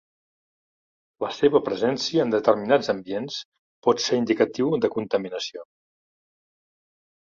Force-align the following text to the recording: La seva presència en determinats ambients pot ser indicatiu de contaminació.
La 1.25 1.29
seva 1.39 1.61
presència 1.67 2.25
en 2.25 2.33
determinats 2.37 2.91
ambients 2.95 3.39
pot 3.89 4.05
ser 4.09 4.21
indicatiu 4.25 4.75
de 4.85 4.95
contaminació. 5.01 5.69